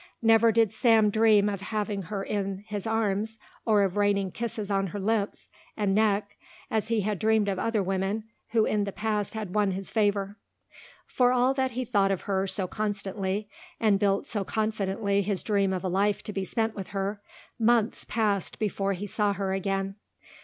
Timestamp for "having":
1.61-2.01